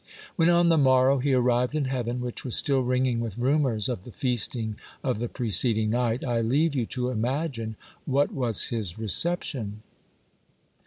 When 0.35 0.49
on 0.49 0.69
the 0.69 0.79
morrow 0.79 1.19
he 1.19 1.31
arrived 1.35 1.75
in 1.75 1.85
heaven, 1.85 2.21
which 2.21 2.43
was 2.43 2.55
still 2.55 2.81
ringing 2.81 3.19
with 3.19 3.37
rumors 3.37 3.87
of 3.87 4.03
the 4.03 4.11
feasting 4.11 4.77
of 5.03 5.19
the 5.19 5.29
preceding 5.29 5.91
night, 5.91 6.23
I 6.23 6.41
leave 6.41 6.73
you 6.73 6.87
to 6.87 7.11
imagine 7.11 7.75
what 8.07 8.33
was 8.33 8.69
his 8.69 8.97
reception. 8.97 9.83